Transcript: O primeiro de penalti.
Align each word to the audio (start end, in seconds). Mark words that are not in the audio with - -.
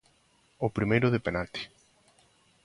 O 0.65 0.67
primeiro 0.77 1.07
de 1.13 1.23
penalti. 1.25 1.63